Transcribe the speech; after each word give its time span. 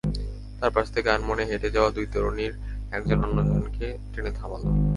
তাঁর 0.59 0.71
পাশ 0.71 0.87
থেকে 0.91 1.09
আনমনে 1.09 1.43
হেঁটে 1.45 1.69
যাওয়া 1.71 1.89
দুই 1.91 2.05
তরুণীর 2.13 2.53
একজন 2.91 3.19
অন্যজনকে 3.23 3.87
টেনে 4.13 4.31
থামাল। 4.31 4.61